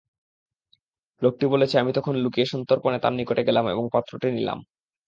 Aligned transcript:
লোকটি 1.21 1.45
বলেছে, 1.47 1.75
আমি 1.77 1.91
তখন 1.97 2.13
লুকিয়ে 2.23 2.51
সন্তর্পণে 2.53 2.97
তার 2.99 3.13
নিকট 3.13 3.37
গেলাম 3.47 3.65
এবং 3.73 3.83
পাত্রটি 3.93 4.27
নিলাম। 4.31 4.59